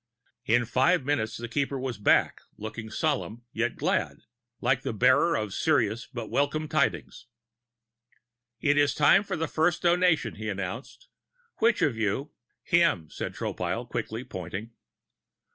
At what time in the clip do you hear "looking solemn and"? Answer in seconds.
2.57-3.43